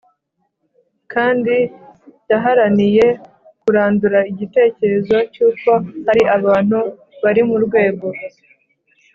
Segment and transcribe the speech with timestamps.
[1.13, 1.55] kandi
[2.29, 3.05] yaharaniye
[3.61, 5.69] kurandura igitekerezo cy’uko
[6.05, 6.79] hari abantu
[7.23, 8.07] bari mu rwego